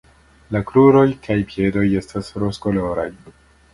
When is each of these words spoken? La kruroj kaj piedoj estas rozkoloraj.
La 0.55 0.61
kruroj 0.69 1.03
kaj 1.27 1.37
piedoj 1.51 1.85
estas 2.01 2.33
rozkoloraj. 2.45 3.09